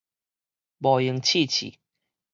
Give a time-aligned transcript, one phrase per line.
[0.03, 0.03] 無閒
[1.21, 1.77] 刺刺